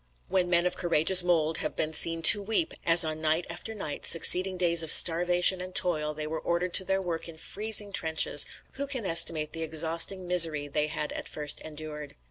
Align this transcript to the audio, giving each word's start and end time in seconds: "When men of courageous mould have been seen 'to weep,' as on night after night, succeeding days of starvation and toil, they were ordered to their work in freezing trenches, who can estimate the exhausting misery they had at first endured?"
"When 0.29 0.49
men 0.49 0.65
of 0.65 0.75
courageous 0.75 1.23
mould 1.23 1.59
have 1.59 1.75
been 1.75 1.93
seen 1.93 2.23
'to 2.23 2.41
weep,' 2.41 2.73
as 2.87 3.03
on 3.05 3.21
night 3.21 3.45
after 3.51 3.75
night, 3.75 4.03
succeeding 4.03 4.57
days 4.57 4.81
of 4.81 4.89
starvation 4.89 5.61
and 5.61 5.75
toil, 5.75 6.15
they 6.15 6.25
were 6.25 6.39
ordered 6.41 6.73
to 6.73 6.83
their 6.83 7.03
work 7.03 7.29
in 7.29 7.37
freezing 7.37 7.91
trenches, 7.91 8.47
who 8.71 8.87
can 8.87 9.05
estimate 9.05 9.53
the 9.53 9.61
exhausting 9.61 10.25
misery 10.27 10.67
they 10.67 10.87
had 10.87 11.11
at 11.11 11.29
first 11.29 11.59
endured?" 11.59 12.15